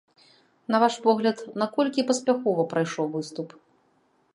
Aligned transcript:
На 0.75 0.79
ваш 0.83 0.95
погляд, 1.03 1.37
наколькі 1.63 2.07
паспяхова 2.09 2.61
прайшоў 2.73 3.05
выступ? 3.17 3.49